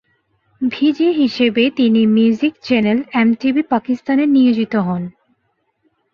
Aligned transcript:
ভিজে 0.61 1.09
হিসেবে 1.11 1.63
তিনি 1.69 2.01
মিউজিক 2.07 2.53
চ্যানেল 2.63 2.99
এমটিভি 3.13 3.61
পাকিস্তানে 3.63 4.23
নিয়োজিত 4.25 4.73
হন। 4.87 5.03